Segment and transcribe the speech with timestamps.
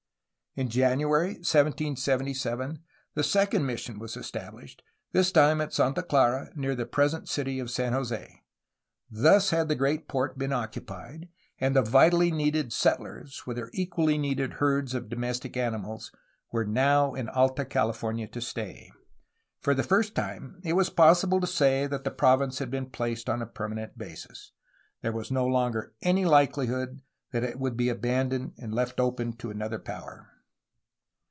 [0.53, 2.79] In January 1777
[3.13, 4.81] the second mission was estabhshed,
[5.13, 8.43] this time at Santa Clara, near the present city of San Jose.
[9.09, 14.17] Thus had the great port been occupied, and the vitally needed settlers, with their equally
[14.17, 16.11] needed herds of domestic animals,
[16.51, 18.91] were now in Alta California to stay.
[19.61, 23.29] For the first time it was possible to say that the province had been placed
[23.29, 24.51] upon a permanent basis.
[25.01, 26.99] There was no longer any likeUhood
[27.31, 30.27] that it would be abandoned and left open for another power.